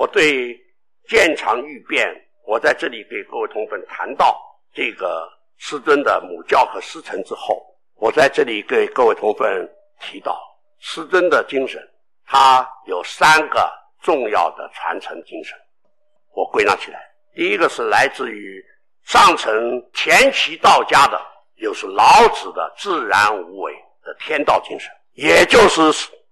[0.00, 0.58] 我对
[1.10, 2.10] 建长欲变，
[2.46, 4.34] 我在这里给各位同粉谈到
[4.72, 7.62] 这个师尊的母教和师承之后，
[7.96, 9.68] 我在这里给各位同粉
[10.00, 10.40] 提到
[10.78, 11.86] 师尊的精神，
[12.24, 15.54] 它有三个重要的传承精神，
[16.32, 16.98] 我归纳起来，
[17.34, 18.64] 第一个是来自于
[19.04, 19.52] 上层
[19.92, 21.20] 前期道家的，
[21.56, 25.82] 又是老子的自然无为的天道精神，也就是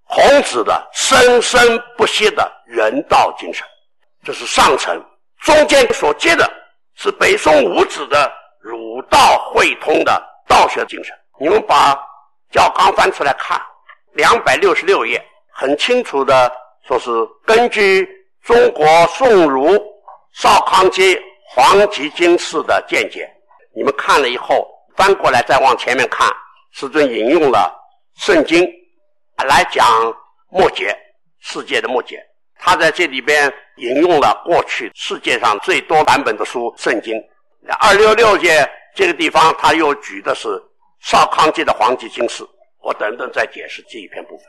[0.09, 1.61] 孔子的生生
[1.96, 3.66] 不息的人道精神。
[4.25, 5.00] 这是上层，
[5.43, 6.50] 中间所接的
[6.94, 8.30] 是北宋五子的
[8.61, 11.14] 儒道会通的道学精神。
[11.39, 11.94] 你们把
[12.50, 13.61] 教纲翻出来看，
[14.14, 16.50] 两百六十六页，很清楚的
[16.86, 17.11] 说是
[17.44, 18.08] 根据
[18.43, 19.79] 中国宋儒
[20.32, 21.21] 邵康节
[21.54, 23.30] 黄极经世的见解。
[23.77, 24.66] 你们看了以后，
[24.96, 26.29] 翻过来再往前面看，
[26.72, 27.72] 师尊引用了
[28.16, 28.68] 圣经
[29.45, 29.87] 来讲
[30.51, 30.97] 末节，
[31.41, 32.23] 世界的末节。
[32.61, 37.14] 他在这里边引用了过去世界上最多版本的书《圣经》，
[37.78, 40.48] 二六六页这个地方他又举的是
[41.00, 42.42] 邵康节的《黄极经世》，
[42.83, 44.45] 我等等再解释这一篇部分，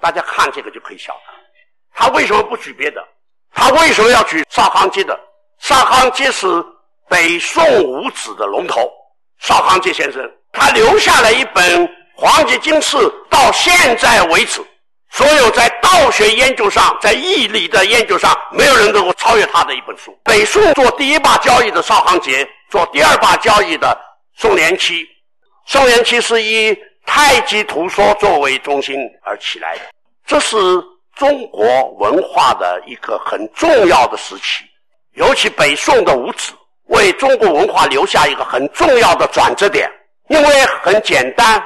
[0.00, 1.20] 大家看这个就可以晓得，
[1.92, 3.06] 他为什么不举别的？
[3.52, 5.18] 他为什么要举邵康节的？
[5.58, 6.46] 邵康节是
[7.10, 8.90] 北宋五子的龙头，
[9.40, 11.86] 邵康节先生他留下了一本
[12.20, 12.98] 《黄极经世》，
[13.30, 14.60] 到现在为止。
[15.10, 20.14] 所有在道学研究上，在义理的研究上，没有人能够超越他的一本书。
[20.22, 23.98] 北宋做第一把交椅的邵康节，做第二把交椅的
[24.36, 25.02] 宋濂期。
[25.66, 26.76] 宋濂期是以
[27.06, 29.84] 太极图说作为中心而起来的，
[30.26, 30.58] 这是
[31.16, 31.64] 中国
[31.98, 34.62] 文化的一个很重要的时期。
[35.14, 36.52] 尤其北宋的五子，
[36.88, 39.90] 为中国文化留下一个很重要的转折点。
[40.28, 41.60] 因为很简单，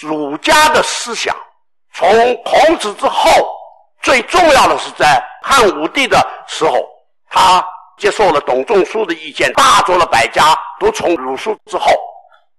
[0.00, 1.34] 儒家的思想。
[1.94, 2.08] 从
[2.42, 3.30] 孔子之后，
[4.00, 6.88] 最重要的是在汉武帝的时候，
[7.28, 7.64] 他
[7.98, 11.92] 接受了董仲舒的意见，大作了百家，都从儒书之后，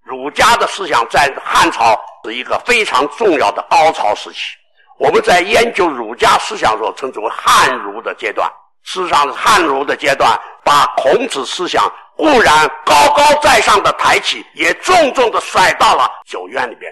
[0.03, 4.55] 儒家的思想在汉朝是一个非常重要的高潮时期。
[4.99, 8.47] 我们在研究儒家思想时候，称之为汉儒的阶段。
[8.83, 16.82] 事实上，汉儒的阶段把孔子思想固然高高在上的抬起，也重重的甩到了九院里边。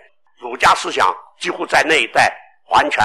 [0.81, 1.15] 思想。
[1.41, 2.31] 几乎在那一代
[2.69, 3.03] 完全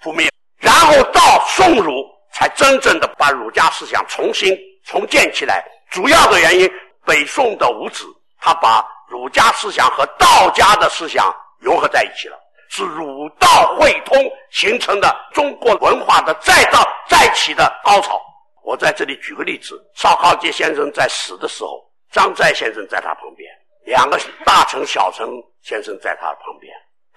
[0.00, 5.64] 覆灭，然后到宋儒才真正的把儒家思想重新重建起来。
[5.90, 6.70] 主要的原因，
[7.04, 8.06] 北宋的五子
[8.38, 12.38] 他把儒家思想和道家的思想融合在一起了，
[12.70, 14.16] 是儒道会通
[14.52, 18.22] 形成的中国文化的再造再起的高潮。
[18.62, 23.50] 我在这里举个例子：邵康节先生在死的时候，张载先生在他旁边，
[23.86, 25.26] 两个大臣小臣
[25.62, 26.72] 先生在他旁边。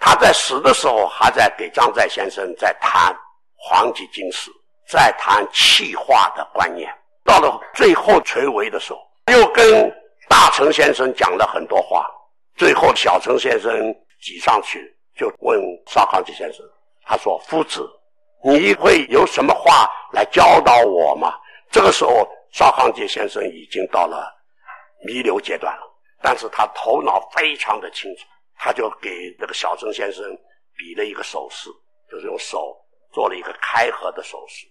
[0.05, 3.11] 他在死的时候，还在给张载先生在谈
[3.57, 4.51] 《黄极经世》，
[4.87, 6.95] 在谈气化的观念。
[7.23, 8.99] 到了最后垂危的时候，
[9.33, 9.91] 又跟
[10.29, 12.05] 大成先生讲了很多话。
[12.55, 13.73] 最后小成先生
[14.21, 16.63] 挤上去，就问邵康节先生
[17.03, 17.89] ：“他说，夫子，
[18.43, 21.33] 你会有什么话来教导我吗？”
[21.71, 24.31] 这个时候，邵康节先生已经到了
[25.03, 25.81] 弥留阶段了，
[26.21, 28.23] 但是他头脑非常的清楚。
[28.57, 30.23] 他就给那个小曾先生
[30.77, 31.69] 比了一个手势，
[32.09, 32.75] 就是用手
[33.13, 34.65] 做了一个开合的手势。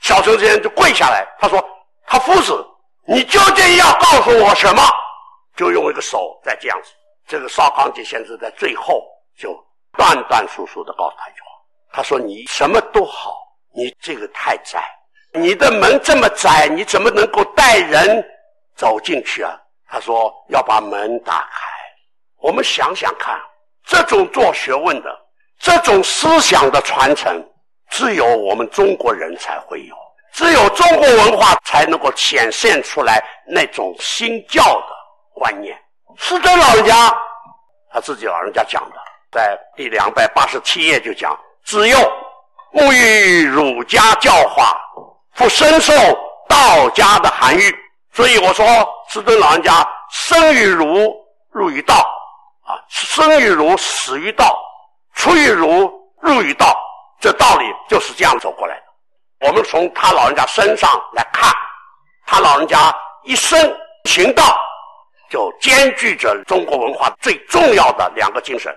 [0.00, 1.64] 小曾先生就跪下来，他说
[2.06, 2.64] ：“他夫子，
[3.06, 4.82] 你究竟要告诉我什么？”
[5.56, 6.90] 就用一个手在这样子。
[7.26, 9.04] 这个邵康节先生在最后
[9.38, 9.54] 就
[9.96, 11.46] 断断续续的告诉他一句话
[11.92, 13.36] ：“他说你什么都好，
[13.74, 14.84] 你这个太窄，
[15.32, 18.24] 你的门这么窄，你怎么能够带人
[18.74, 19.56] 走进去啊？”
[19.86, 21.70] 他说：“要把门打开。”
[22.42, 23.40] 我们想想看，
[23.86, 25.16] 这种做学问的、
[25.60, 27.40] 这种思想的传承，
[27.88, 29.94] 只有我们中国人才会有，
[30.32, 34.88] 只有中国文化才能够显现出来那种新教的
[35.34, 35.78] 观念。
[36.16, 37.16] 师尊老人家
[37.92, 38.96] 他自己老人家讲的，
[39.30, 41.96] 在第两百八十七页就讲：“自幼
[42.72, 44.76] 沐于儒家教化，
[45.34, 45.92] 复深受
[46.48, 47.72] 道家的涵育。”
[48.12, 48.66] 所以我说，
[49.08, 51.14] 师尊老人家生于儒，
[51.52, 52.04] 入于道。
[52.62, 54.56] 啊，生于儒，死于道，
[55.14, 56.80] 出于儒，入于道，
[57.20, 59.48] 这道理就是这样走过来的。
[59.48, 61.52] 我们从他老人家身上来看，
[62.24, 63.58] 他老人家一生
[64.04, 64.56] 行道，
[65.28, 68.72] 就兼具着中国文化最重要的两个精神：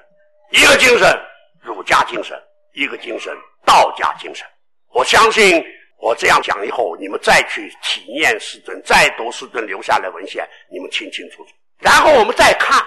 [0.50, 1.22] 一个精神
[1.62, 2.36] 儒家精神，
[2.74, 3.32] 一个精神
[3.64, 4.44] 道家精神。
[4.92, 5.64] 我相信
[6.00, 11.52] 我这样讲以后，你们再去体验师尊，再读师尊留下来文献，你们清清楚楚。
[11.78, 12.84] 然后我们再看。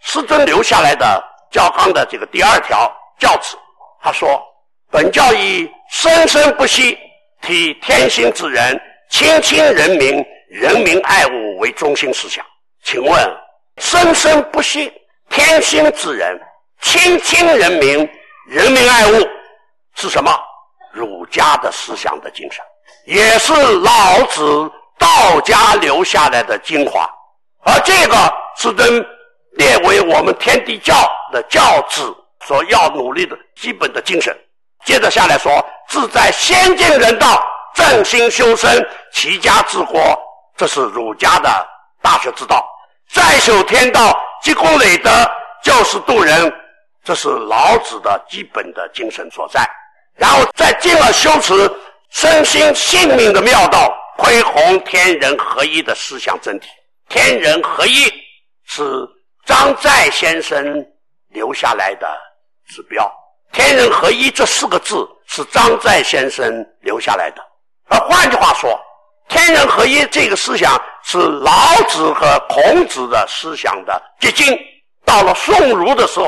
[0.00, 3.56] 师尊留下来的教纲的这个第二条教旨，
[4.00, 4.42] 他说
[4.90, 6.98] ：“本教以生生不息，
[7.42, 8.80] 体天心之人，
[9.10, 12.44] 亲亲人民，人民爱物为中心思想。
[12.84, 13.36] 请问，
[13.78, 14.92] 生生不息
[15.28, 16.40] 天心之人，
[16.80, 18.08] 亲亲人民，
[18.46, 19.28] 人民爱物
[19.94, 20.32] 是什么？
[20.92, 22.64] 儒家的思想的精神，
[23.04, 27.08] 也是老子、道家留下来的精华。
[27.64, 28.16] 而这个
[28.56, 29.04] 是跟
[29.52, 30.94] 列为我们天地教
[31.32, 32.02] 的教旨
[32.46, 34.36] 所要努力的基本的精神。
[34.84, 37.42] 接着下来说，志在先进人道，
[37.74, 40.00] 正心修身，齐家治国，
[40.56, 41.68] 这是儒家的
[42.00, 42.64] 大学之道。
[43.10, 45.10] 再修天道，积功累德，
[45.62, 46.52] 救世度人，
[47.04, 49.68] 这是老子的基本的精神所在。
[50.14, 51.70] 然后再进而修持
[52.10, 56.64] 身心性命的妙道，恢弘天人合一的思想真谛。
[57.08, 58.04] 天人合一
[58.64, 58.82] 是
[59.48, 60.86] 张载先生
[61.28, 62.06] 留下来的
[62.66, 63.10] 指标。
[63.50, 66.46] 天人合一这四个字是张载先生
[66.82, 67.42] 留下来的。
[67.88, 68.78] 而换句话说，
[69.26, 71.50] 天人合一这个思想是老
[71.88, 74.54] 子和孔子的思想的结晶。
[75.02, 76.26] 到了宋儒的时候，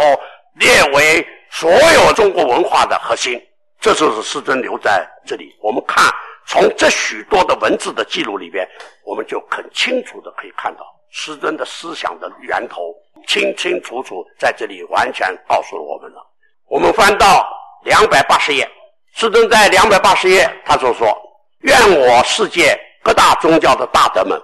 [0.54, 3.38] 列为所有中国文化的核心。
[3.82, 5.54] 这就是师尊留在这里。
[5.60, 6.10] 我们看
[6.46, 8.66] 从这许多的文字的记录里边，
[9.04, 10.80] 我们就很清楚的可以看到
[11.10, 12.94] 师尊的思想的源头，
[13.26, 16.26] 清清楚楚在这里完全告诉了我们了。
[16.68, 17.48] 我们翻到
[17.84, 18.68] 两百八十页，
[19.14, 21.16] 师尊在两百八十页他就说
[21.62, 24.40] ：“愿我世界各大宗教的大德们，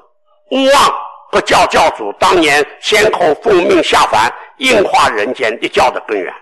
[0.50, 0.94] 勿忘
[1.30, 6.32] 各教教主当年先后奉命下凡，硬化人间一教的根源。”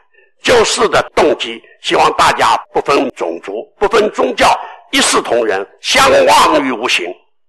[0.42, 4.54] 救世的动机，希望大家不分种族、不分宗教，
[4.90, 7.06] 一视同仁，相忘于无形，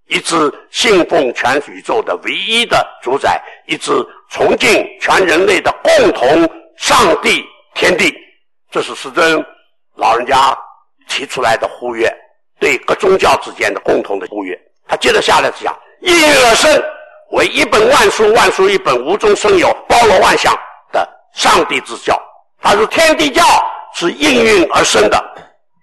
[0.08, 0.36] 一致
[0.72, 3.92] 信奉全宇宙的唯一的主宰，一致
[4.36, 6.28] 崇敬全人类的共同
[6.76, 7.42] 上帝
[7.74, 8.14] 天地。
[8.70, 9.42] 这是师尊
[9.96, 10.54] 老人家
[11.08, 12.06] 提出来的呼吁，
[12.60, 14.54] 对各宗教之间的共同的呼吁。
[14.90, 16.84] 他接着下来讲：应运而生，
[17.32, 20.54] 为一本万书，万书一本，无中生有，包罗万象
[20.92, 22.22] 的上帝之教。
[22.62, 23.42] 他是天地教
[23.94, 25.18] 是应运而生的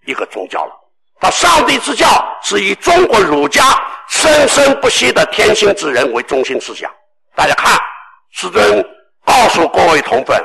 [0.06, 0.72] 一个宗教了。
[1.19, 2.06] 他上帝之教
[2.43, 3.62] 是以中国儒家
[4.10, 6.90] 生生不息的天心之人为中心思想。
[7.34, 7.78] 大家看，
[8.32, 8.84] 师尊
[9.25, 10.37] 告诉各位同粉，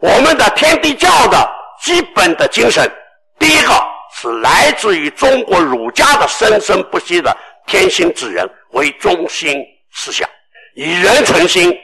[0.00, 1.50] 我们的天地教的
[1.80, 2.90] 基本的精神，
[3.38, 3.72] 第一个
[4.14, 10.28] 是来自于中国儒家的生生不息的天心之人为中心思想，
[10.74, 11.76] 以人存心，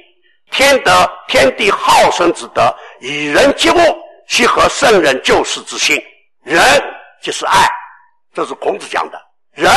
[0.50, 3.78] 天德天地好生之德，以人接物。
[4.28, 6.00] 契合圣人救世之心，
[6.42, 6.64] 人
[7.20, 7.68] 就是爱，
[8.32, 9.20] 这是孔子讲的。
[9.52, 9.68] 人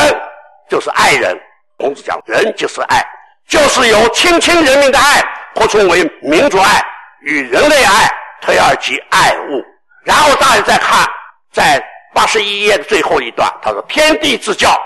[0.70, 1.38] 就是爱人，
[1.78, 3.04] 孔子讲人就是爱，
[3.50, 5.22] 就是由亲亲人民的爱
[5.56, 6.86] 扩充为民族爱
[7.22, 9.64] 与人类爱，推而及爱物。
[10.04, 11.10] 然后大家再看，
[11.52, 14.78] 在八十一页的最后一段，他说：“天地之教，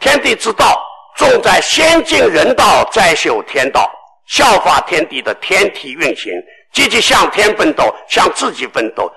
[0.00, 0.78] 天地之道，
[1.16, 3.90] 重在先进人道，再修天道，
[4.26, 6.32] 效法天地的天体运行。”
[6.70, 9.10] 积极向天奋斗，向自己奋斗，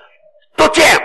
[0.56, 0.98] 独见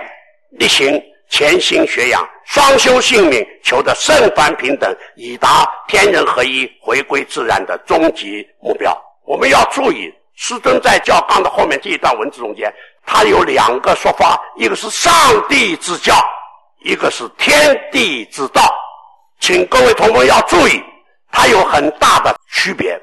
[0.51, 8.97] 力行，潜心学养，双修性命，求得圣凡平等，以达天人合一、回归自然的终极目标。
[9.27, 12.73] 我们要注意，师尊在教纲的后面这一段文字中间，
[13.05, 15.11] 他有两个说法：一个是上
[15.49, 16.15] 帝之教，
[16.79, 18.61] 一个是天地之道。
[19.41, 20.81] 请各位同学要注意，
[21.29, 22.97] 它有很大的区别。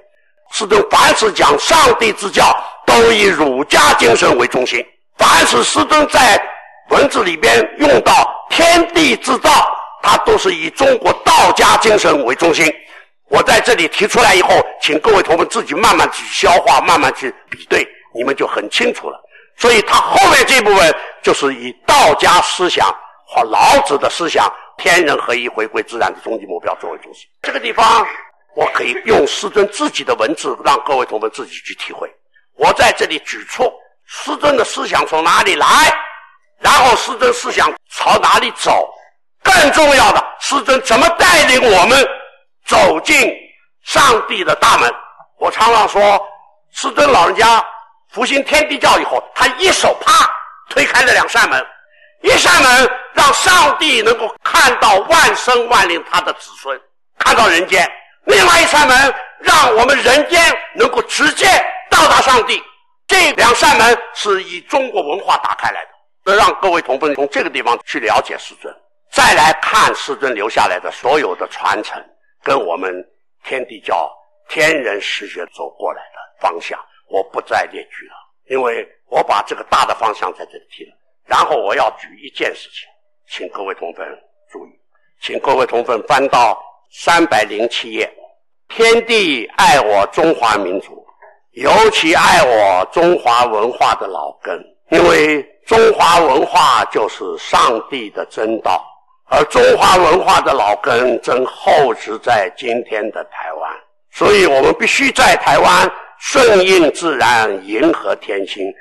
[0.50, 2.44] 师尊凡是讲上帝之教。
[2.86, 4.84] 都以儒家精神为中心。
[5.16, 6.38] 凡是师尊在
[6.90, 9.50] 文字里边用到天地之道，
[10.02, 12.70] 它都是以中国道家精神为中心。
[13.34, 19.20] 我在这里提出来以后，请各位同学自己慢慢去消化，慢慢去比对，你们就很清楚了。
[19.56, 22.86] 所以，他后面这部分就是以道家思想
[23.26, 24.48] 和老子的思想，
[24.78, 27.26] 天人合一、回归自然的终极目标作为中心。
[27.42, 28.06] 这个地方，
[28.54, 32.08] 我可以用师尊自己的文字，让各位同学自己去体会。
[32.56, 33.64] 我在这里举出
[34.06, 35.66] 师尊的思想从哪里来，
[36.60, 38.88] 然后师尊思想朝哪里走，
[39.42, 42.08] 更重要的，师尊怎么带领我们
[42.66, 43.34] 走进
[43.82, 44.92] 上帝的大门。
[45.38, 46.20] 我常常说，
[46.72, 47.64] 师尊老人家
[48.10, 50.28] 复兴天地教以后，他一手啪
[50.70, 51.64] 推开了两扇门，
[52.22, 56.80] 一扇门让上帝能够看到万生万灵他的子孙，
[57.18, 57.84] 看到人间；
[58.24, 60.40] 另外一扇门让我们人间
[60.74, 61.46] 能够直接。
[61.90, 62.60] 到达上帝，
[63.06, 65.90] 这两扇门是以中国文化打开来的。
[66.24, 68.74] 这让各位同奋从这个地方去了解师尊，
[69.12, 72.02] 再来看师尊留下来的所有的传承，
[72.44, 72.94] 跟我们
[73.42, 74.12] 天地教
[74.48, 78.14] 天人实学走过来的方向，我不再列举了，
[78.50, 80.94] 因为我把这个大的方向在这里提了。
[81.24, 82.86] 然后我要举一件事情，
[83.26, 84.06] 请各位同分
[84.52, 84.70] 注意，
[85.22, 88.12] 请各位同分翻到三百零七页。
[88.68, 91.02] 天地爱我中华民族，
[91.52, 98.84] 尤其爱我中华文化的老根，因为中华文化就是上帝的真道，
[99.30, 103.72] 而中华文化的老根正厚植在今天的台湾，
[104.10, 108.72] 所以我们必须在台湾顺应自然，迎合天心，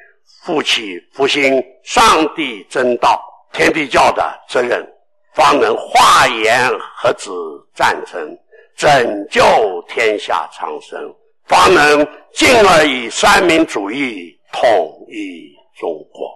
[0.44, 3.22] 负起复兴上帝真道、
[3.52, 4.86] 天地教的责任，
[5.34, 7.30] 方能化言和止
[7.74, 8.38] 战争。
[8.76, 9.44] 拯救
[9.88, 11.00] 天下苍生，
[11.46, 16.32] 方能进而以三民主义统一中国。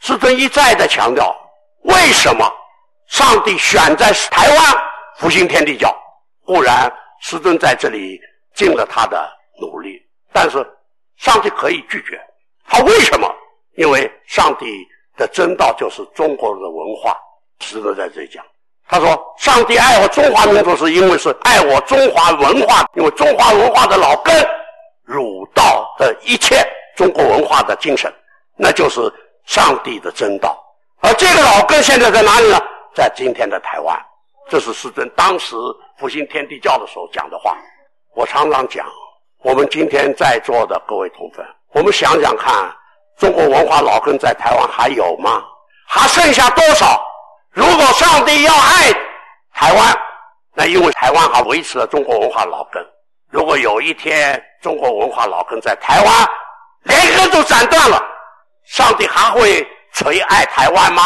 [0.00, 1.32] 师尊一再的强调，
[1.82, 2.44] 为什么
[3.08, 4.58] 上帝选在台湾
[5.18, 5.94] 复兴天地教？
[6.44, 8.20] 固然师尊在这里
[8.54, 9.28] 尽了他的
[9.60, 10.00] 努力，
[10.32, 10.64] 但是
[11.16, 12.20] 上帝可以拒绝。
[12.68, 13.28] 他为什么？
[13.76, 14.86] 因为上帝
[15.16, 17.16] 的真道就是中国的文化。
[17.60, 18.44] 师尊在这里讲。
[18.88, 24.32] 他说：“上帝爱我中华民族，是因为是爱我中华文化，因为中华文化的老根，
[25.02, 28.12] 儒道的一切中国文化的精神，
[28.56, 29.12] 那就是
[29.44, 30.56] 上帝的真道。
[31.00, 32.62] 而这个老根现在在哪里呢？
[32.96, 33.94] 在今天的台湾。
[34.48, 35.54] 这是师尊当时
[35.98, 37.54] 复兴天地教的时候讲的话。
[38.14, 38.86] 我常常讲，
[39.42, 42.74] 我们今天在座的各位同分，我们想想看，
[43.18, 45.44] 中国文化老根在台湾还有吗？
[45.86, 46.98] 还剩下多少？”
[47.52, 48.90] 如果上帝要爱
[49.52, 49.94] 台湾，
[50.54, 52.82] 那因为台湾还维持了中国文化老根。
[53.28, 56.28] 如果有一天中国文化老根在台湾
[56.84, 58.02] 连根都斩断了，
[58.64, 61.02] 上帝还会垂爱台湾吗？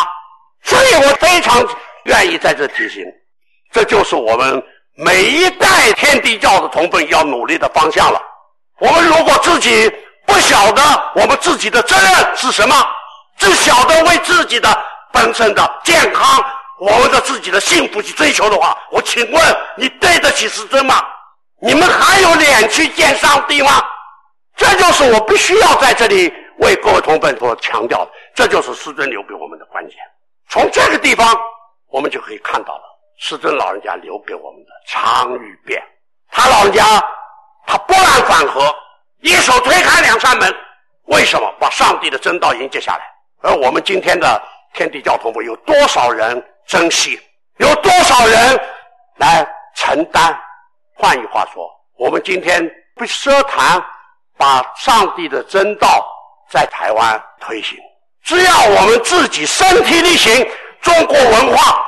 [0.63, 1.67] 所以我非常
[2.05, 3.05] 愿意在这提醒，
[3.73, 4.63] 这就是我们
[4.97, 8.21] 每一代天地教的同辈要努力的方向了。
[8.79, 9.93] 我们如果自己
[10.27, 10.83] 不晓得
[11.15, 12.75] 我们自己的责任是什么，
[13.39, 14.69] 只晓得为自己的。
[15.13, 16.41] 本身的健康，
[16.79, 21.03] 我们的自己的幸福去追求的话，我请问你对得起师尊吗？
[21.61, 23.83] 你们还有脸去见上帝吗？
[24.57, 29.97] 这就是我必须要在这里为各位同奋所强调的，这就是师尊留给我们的关键。
[30.51, 31.35] 从这个地方，
[31.89, 32.83] 我们就可以看到了
[33.19, 35.83] 师尊老人家留给我们的常与变。
[36.29, 36.85] 他老人家
[37.67, 38.75] 他拨乱反合，
[39.21, 40.55] 一手推开两扇门，
[41.05, 43.05] 为什么把上帝的真道迎接下来？
[43.43, 44.43] 而我们今天的。
[44.73, 47.21] 天地教同奋有多少人珍惜？
[47.57, 48.57] 有多少人
[49.17, 50.41] 来承担？
[50.95, 52.65] 换句话说，我们今天
[52.95, 53.85] 不奢谈
[54.37, 56.07] 把上帝的真道
[56.49, 57.77] 在台湾推行，
[58.31, 60.49] 只要我们自己身体力行，
[60.81, 61.85] 中国文化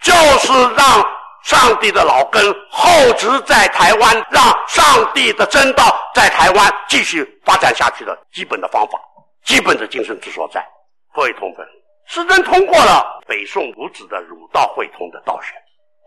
[0.00, 1.06] 就是让
[1.42, 2.88] 上帝的老根厚
[3.18, 8.98] 植在台湾，让上帝的真道在台湾继续发展下去的基本的方法，
[9.44, 10.66] 基本的精神之所在。
[11.14, 11.66] 各位同奋。
[12.06, 15.52] 师尊通过了北宋儒子的儒道会通的道学。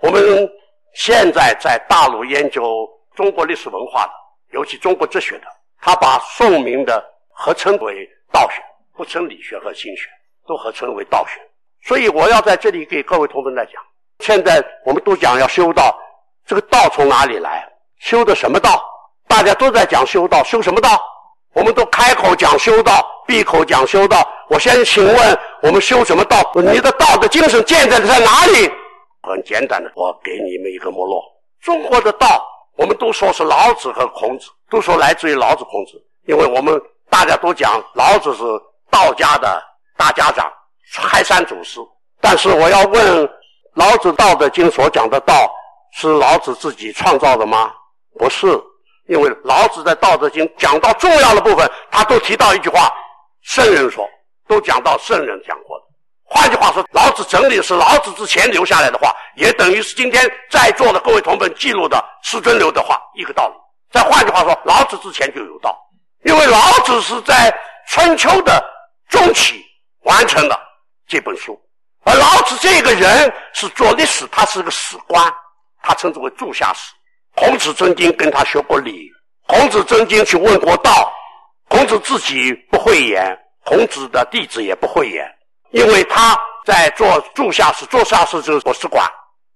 [0.01, 0.49] 我们
[0.95, 4.13] 现在在大陆研究中国历史文化的，
[4.53, 5.45] 尤其中国哲学的，
[5.81, 8.59] 他把宋明的合称为道学，
[8.97, 10.09] 不称理学和心学，
[10.47, 11.39] 都合称为道学。
[11.83, 13.73] 所以我要在这里给各位同奋来讲，
[14.19, 15.95] 现在我们都讲要修道，
[16.45, 17.63] 这个道从哪里来？
[17.99, 18.83] 修的什么道？
[19.27, 20.99] 大家都在讲修道，修什么道？
[21.53, 24.27] 我们都开口讲修道，闭口讲修道。
[24.49, 26.41] 我先请问，我们修什么道？
[26.55, 28.69] 你的道的精神建在了在哪里？
[29.21, 31.21] 很简单的，我给你们一个脉络。
[31.61, 38.43] 中国的道，我们都说是老子和孔子，都说来自于老子、孔子，因为我们大家都讲老子是
[38.89, 39.61] 道家的
[39.97, 40.51] 大家长，
[41.09, 41.79] 开山祖师。
[42.21, 43.29] 但是我要问，
[43.75, 45.49] 老子《道德经》所讲的道，
[45.93, 47.71] 是老子自己创造的吗？
[48.17, 48.47] 不是，
[49.07, 52.91] 因为老子在《道德经》讲到重要的部分，他都提到一句话：
[53.41, 54.07] 圣人说。
[54.49, 55.83] 都讲到圣人讲过的，
[56.23, 63.53] 换句话说，老子整理是老子之前留下来的话，也等于是今天在座的各位同奋记录的师尊留的话，一个道理。
[63.91, 65.77] 再换句话说，老子之前就有道，
[66.23, 67.53] 因为老子是在
[67.89, 68.63] 春秋的
[69.09, 69.63] 中期
[70.03, 70.59] 完成了
[71.07, 71.59] 这本书，
[72.03, 75.33] 而老子这个人是做历史，他是个史官，
[75.81, 76.93] 他称之为柱下史。
[77.35, 79.09] 孔子曾经跟他学过礼，
[79.47, 81.13] 孔子曾经去问过道，
[81.69, 83.37] 孔子自己不会言。
[83.63, 85.29] 孔子的弟子也不会言，
[85.71, 89.05] 因为他在做柱下史，柱下史就是国史馆。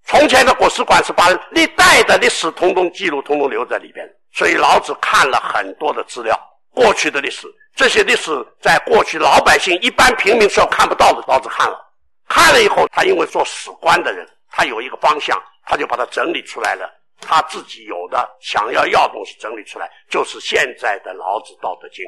[0.06, 4.06] 从前的国史馆是把历代的历史通通记录，通通留在里边。
[4.34, 6.38] 所以老子看了很多的资料，
[6.74, 11.24] 过去的历史，这些历史在过去老百姓、一般平民是要看不到的。
[11.28, 11.80] 老子看了，
[12.28, 16.90] 看了以后，他因为做史官的人，他有一个方向，他就把它整理出来了。
[17.20, 22.04] 他自己有的想要要东西整理出来，就是现在的《老子·道德经》。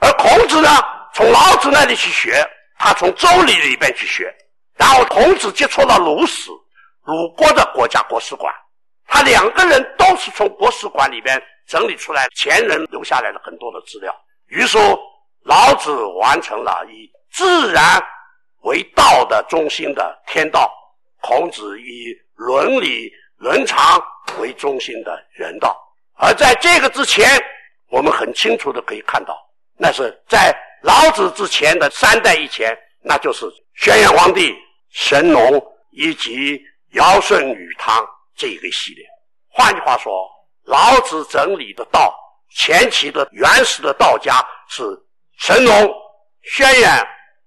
[0.00, 0.68] 而孔子呢，
[1.14, 2.46] 从老子那里去学，
[2.78, 4.34] 他从周礼里边去学，
[4.76, 6.50] 然后孔子接触了鲁史，
[7.04, 8.52] 鲁国的国家国史馆，
[9.06, 14.12] 他两个人都是从国史馆里边整理出来前人留下来的很多的资料。
[14.48, 14.76] 于是
[15.44, 18.04] 老子完成了以自然
[18.62, 20.68] 为道的中心的天道，
[21.22, 24.02] 孔子以伦理伦常
[24.40, 25.80] 为中心的人道。
[26.16, 27.24] 而在这个之前，
[27.88, 29.38] 我们很清楚的可以看到，
[29.78, 34.52] 那是在老子之前的三代以前，那就是轩辕皇帝、
[34.90, 35.40] 神农
[35.92, 36.60] 以及
[36.94, 39.06] 尧舜禹汤这一个系列。
[39.48, 40.28] 换句话说，
[40.70, 42.14] 老子整理的道，
[42.54, 44.84] 前期的原始的道家是
[45.36, 45.72] 神农、
[46.42, 47.04] 轩辕、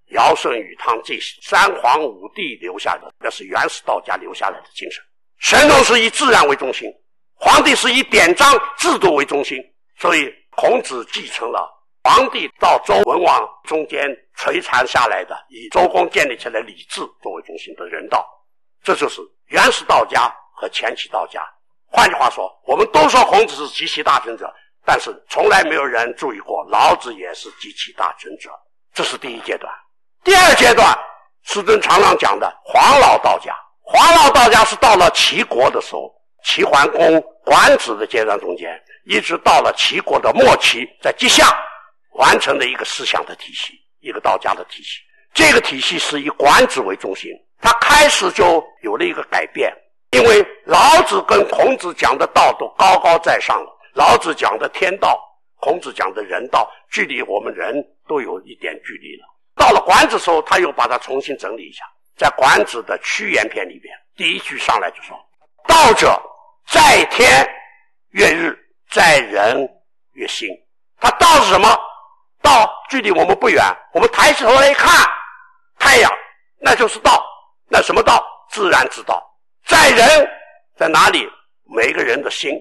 [0.08, 5.02] 尧舜禹汤这三皇五帝留下的，那是原始道家留下来的精神。
[5.38, 6.92] 神农是以自然为中心。
[7.36, 9.58] 皇帝是以典章制度为中心，
[9.98, 11.70] 所以孔子继承了
[12.04, 18.26] 黄帝到周文王中间垂传下来的以周公建立起来礼制作为中心的人道，
[18.84, 21.42] 这就是原始道家和前期道家。
[21.96, 24.52] 换句话说，我们都说孔子是极其大成者，
[24.84, 28.50] 但是从来没有人注意过老子也是极其大成者。
[28.96, 29.72] 这是第一阶段。
[30.24, 30.98] 第二阶段，
[31.44, 36.12] 师尊常常讲的黄老道家，黄老道家是到了齐国的时候，
[36.44, 37.24] 齐桓公。
[37.46, 41.54] 管子的阶段中间，一直到了齐国的末期，在稷下
[42.14, 45.02] 完成的一个思想的体系，一个道家的体系。
[45.34, 47.30] 这个体系是以管子为中心，
[47.62, 49.74] 他开始就有了一个改变，
[50.14, 53.70] 因为老子跟孔子讲的道都高高在上了。
[53.94, 55.20] 老子讲的天道，
[55.60, 59.26] 孔子讲的人道，距离我们人都有一点距离了。
[59.56, 61.84] 到了管子时候，他又把它重新整理一下，
[62.16, 65.18] 在管子的屈原篇里边，第一句上来就说
[65.68, 66.22] ：“道者。”
[66.66, 67.46] 在天
[68.12, 68.58] 曰日，
[68.90, 69.68] 在人
[70.14, 70.48] 曰星。
[71.02, 71.68] 他道是什么？
[72.42, 73.62] 道距离我们不远，
[73.94, 74.90] 我们抬起头来一看，
[75.78, 76.10] 太阳，
[76.62, 77.22] 那就是道。
[77.68, 78.24] 那什么道？
[78.50, 79.22] 自然之道。
[79.74, 80.30] 在人，
[80.78, 81.28] 在哪里？
[81.76, 82.52] 每个人的心。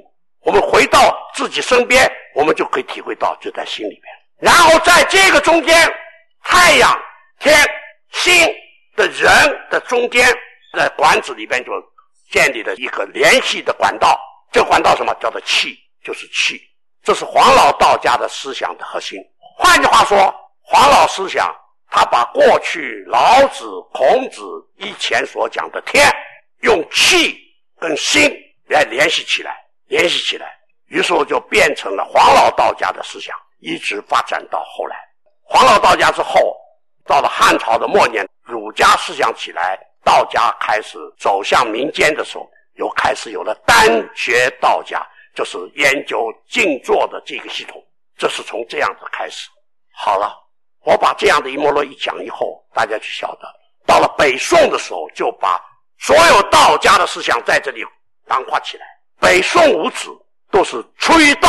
[0.41, 4.05] 我们回到自己身边，我们就可以体会到，就在心里边。
[4.39, 5.95] 然后在这个中间，
[6.43, 6.91] 太阳、
[7.39, 7.55] 天、
[8.13, 8.35] 星
[8.97, 9.31] 的人
[9.71, 10.27] 的中间，
[10.75, 11.71] 在管子里边就。
[12.31, 14.19] 建立了一个联系的管道，
[14.51, 15.77] 这个管道什么叫做气？
[16.03, 16.59] 就是气，
[17.03, 19.19] 这是黄老道家的思想的核心。
[19.59, 21.55] 换句话说，黄老思想
[21.91, 24.41] 他把过去老子、孔子
[24.79, 26.11] 以前所讲的天，
[26.63, 27.39] 用气
[27.79, 28.33] 跟心
[28.67, 30.53] 来联系起来，联系起来，
[30.87, 34.97] 于是就变成了黄老道家的思想，一直发展到后来。
[35.45, 36.57] 黄老道家之后，
[37.05, 39.79] 到了汉朝的末年，儒家思想起来。
[40.05, 45.01] 道家开始走向民间的时候，又开始有了单学道家，
[45.33, 47.81] 就是研究静坐的这个系统。
[48.17, 49.49] 这是从这样子开始。
[49.95, 50.35] 好了，
[50.85, 53.47] 我把这样的一脉络一讲以后，大家就晓得，
[53.87, 55.61] 到了北宋的时候，就把
[56.03, 57.83] 所有道家的思想在这里
[58.27, 58.85] 囊括起来。
[59.21, 60.11] 北宋五子
[60.51, 61.49] 都是出于道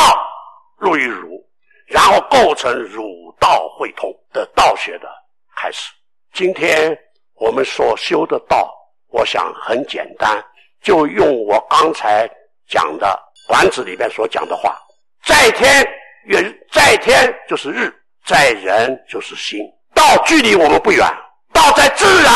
[0.78, 1.44] 入于儒，
[1.88, 5.10] 然后构成儒道会通的道学的
[5.56, 5.92] 开始。
[6.34, 6.98] 今天。
[7.36, 8.72] 我们所修的道，
[9.10, 10.42] 我想很简单，
[10.82, 12.30] 就用我刚才
[12.70, 13.08] 讲的
[13.50, 14.78] 《管子》里面所讲的话
[15.26, 15.84] ：“在天
[16.26, 17.92] 曰日，在天就是日，
[18.24, 19.60] 在人就是心。
[19.94, 21.06] 道距离我们不远，
[21.52, 22.32] 道在自然，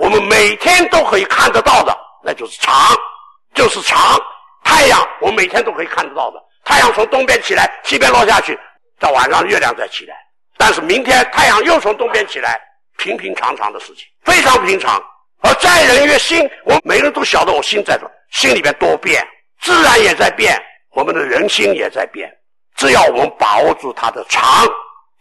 [0.00, 2.74] 我们每天都可以看得到的，那就是长，
[3.54, 4.18] 就是长。
[4.64, 6.42] 太阳，我们每天都可以看得到的。
[6.64, 8.58] 太阳从东边起来，西边落下去，
[8.98, 10.16] 到晚上月亮再起来。
[10.56, 12.58] 但是明天太阳又从东边起来。”
[12.96, 15.02] 平平常常的事情，非常平常。
[15.40, 19.26] 而在人曰心，我每个人都晓得我心在这，心里边多变，
[19.60, 22.30] 自然也在变，我们的人心也在变。
[22.76, 24.66] 只要我们把握住它的长，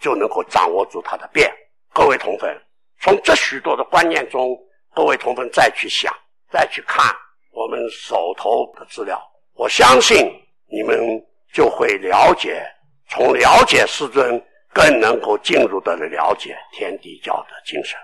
[0.02, 1.50] 就能够掌握住它的变。
[1.94, 2.54] 各位同粉，
[3.00, 4.58] 从这许多的观念中，
[4.93, 6.13] 各位同分再去想，
[6.52, 7.15] 再去看
[7.52, 9.21] 我们手头的资料，
[9.54, 10.17] 我相信
[10.71, 10.99] 你们
[11.54, 12.65] 就会了解，
[13.10, 14.43] 从了解师尊。
[14.71, 17.97] 更能够进入的了解天地教的精神。